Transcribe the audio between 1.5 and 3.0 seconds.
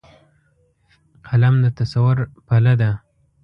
د تصور پله ده